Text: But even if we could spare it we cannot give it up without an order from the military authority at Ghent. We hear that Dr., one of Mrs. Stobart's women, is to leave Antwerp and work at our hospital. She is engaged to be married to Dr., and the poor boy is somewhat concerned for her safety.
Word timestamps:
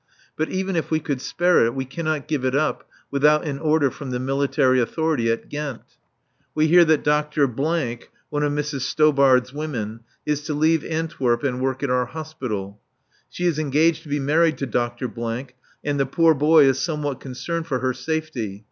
But 0.35 0.49
even 0.49 0.75
if 0.75 0.89
we 0.89 0.99
could 0.99 1.21
spare 1.21 1.63
it 1.63 1.75
we 1.75 1.85
cannot 1.85 2.27
give 2.27 2.43
it 2.43 2.55
up 2.55 2.89
without 3.11 3.45
an 3.45 3.59
order 3.59 3.91
from 3.91 4.09
the 4.09 4.17
military 4.19 4.81
authority 4.81 5.31
at 5.31 5.47
Ghent. 5.47 5.83
We 6.55 6.65
hear 6.65 6.83
that 6.85 7.03
Dr., 7.03 7.45
one 7.45 7.83
of 8.43 8.51
Mrs. 8.51 8.81
Stobart's 8.81 9.53
women, 9.53 9.99
is 10.25 10.41
to 10.45 10.55
leave 10.55 10.83
Antwerp 10.83 11.43
and 11.43 11.61
work 11.61 11.83
at 11.83 11.91
our 11.91 12.07
hospital. 12.07 12.79
She 13.29 13.45
is 13.45 13.59
engaged 13.59 14.01
to 14.01 14.09
be 14.09 14.19
married 14.19 14.57
to 14.57 14.65
Dr., 14.65 15.05
and 15.83 15.99
the 15.99 16.07
poor 16.07 16.33
boy 16.33 16.65
is 16.65 16.79
somewhat 16.81 17.19
concerned 17.19 17.67
for 17.67 17.77
her 17.77 17.93
safety. 17.93 18.59